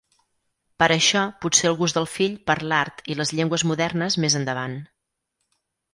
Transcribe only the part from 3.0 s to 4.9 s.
i les llengües modernes més endavant.